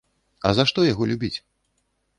[0.49, 1.33] А за што яго любіць?